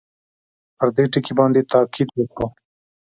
پر 0.77 0.87
دې 0.95 1.03
ټکي 1.11 1.33
باندې 1.39 1.61
تاءکید 1.71 2.09
وکړو. 2.13 2.47